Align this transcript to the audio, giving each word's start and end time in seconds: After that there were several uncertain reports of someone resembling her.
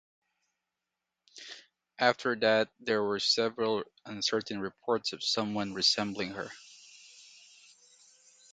After 1.99 2.35
that 2.37 2.71
there 2.79 3.03
were 3.03 3.19
several 3.19 3.83
uncertain 4.03 4.59
reports 4.59 5.13
of 5.13 5.23
someone 5.23 5.75
resembling 5.75 6.31
her. 6.31 6.49